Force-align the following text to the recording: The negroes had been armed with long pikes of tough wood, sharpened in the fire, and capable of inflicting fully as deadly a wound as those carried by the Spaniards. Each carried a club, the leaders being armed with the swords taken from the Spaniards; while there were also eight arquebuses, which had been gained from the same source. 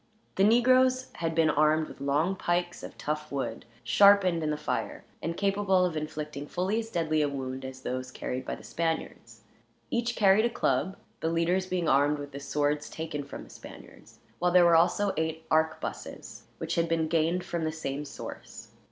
The 0.33 0.43
negroes 0.43 1.11
had 1.17 1.35
been 1.35 1.51
armed 1.51 1.87
with 1.87 2.01
long 2.01 2.35
pikes 2.35 2.81
of 2.81 2.97
tough 2.97 3.31
wood, 3.31 3.65
sharpened 3.83 4.41
in 4.41 4.49
the 4.49 4.57
fire, 4.57 5.03
and 5.21 5.37
capable 5.37 5.85
of 5.85 5.95
inflicting 5.95 6.47
fully 6.47 6.79
as 6.79 6.89
deadly 6.89 7.21
a 7.21 7.29
wound 7.29 7.63
as 7.63 7.81
those 7.81 8.09
carried 8.09 8.43
by 8.43 8.55
the 8.55 8.63
Spaniards. 8.63 9.41
Each 9.91 10.15
carried 10.15 10.45
a 10.45 10.49
club, 10.49 10.97
the 11.19 11.29
leaders 11.29 11.67
being 11.67 11.87
armed 11.87 12.17
with 12.17 12.31
the 12.31 12.39
swords 12.39 12.89
taken 12.89 13.23
from 13.23 13.43
the 13.43 13.51
Spaniards; 13.51 14.17
while 14.39 14.49
there 14.51 14.65
were 14.65 14.75
also 14.75 15.13
eight 15.17 15.45
arquebuses, 15.51 16.45
which 16.57 16.73
had 16.73 16.89
been 16.89 17.07
gained 17.07 17.43
from 17.43 17.63
the 17.63 17.71
same 17.71 18.03
source. 18.03 18.69